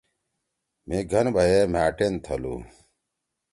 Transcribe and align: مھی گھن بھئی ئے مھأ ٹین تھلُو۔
مھی 0.87 0.99
گھن 1.11 1.25
بھئی 1.35 1.51
ئے 1.55 1.59
مھأ 1.73 1.85
ٹین 1.97 2.13
تھلُو۔ 2.23 2.55